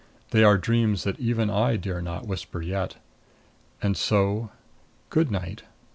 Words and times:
They 0.31 0.43
are 0.43 0.57
dreams 0.57 1.03
that 1.03 1.19
even 1.19 1.51
I 1.51 1.75
dare 1.77 2.01
not 2.01 2.25
whisper 2.25 2.59
yet. 2.59 2.95
And 3.83 3.95
so 3.95 4.49
good 5.11 5.29
night. 5.29 5.61